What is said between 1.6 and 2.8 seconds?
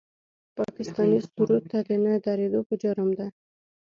ته د نه درېدو په